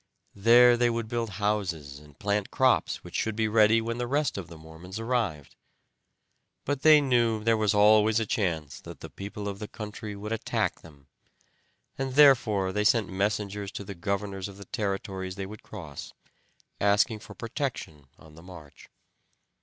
There 0.33 0.77
they 0.77 0.89
would 0.89 1.07
build 1.07 1.29
houses, 1.29 1.99
and 1.99 2.17
plant 2.17 2.49
crops 2.49 3.03
which 3.03 3.13
should 3.13 3.35
be 3.35 3.47
ready 3.47 3.79
when 3.81 3.99
the 3.99 4.07
rest 4.07 4.35
of 4.35 4.47
the 4.47 4.57
Mormons 4.57 4.99
arrived. 4.99 5.55
But 6.65 6.81
they 6.81 7.01
knew 7.01 7.43
there 7.43 7.55
was 7.55 7.75
always 7.75 8.19
a 8.19 8.25
chance 8.25 8.81
that 8.81 9.01
the 9.01 9.11
people 9.11 9.47
of 9.47 9.59
the 9.59 9.67
country 9.67 10.15
would 10.15 10.31
attack 10.31 10.81
them, 10.81 11.05
and 11.99 12.15
therefore 12.15 12.71
they 12.73 12.83
sent 12.83 13.09
messengers 13.11 13.71
to 13.73 13.83
the 13.83 13.93
governors 13.93 14.47
of 14.47 14.57
the 14.57 14.65
territories 14.65 15.35
they 15.35 15.45
would 15.45 15.61
cross, 15.61 16.13
asking 16.79 17.19
for 17.19 17.35
protection 17.35 18.07
on 18.17 18.33
the 18.33 18.41
march. 18.41 18.89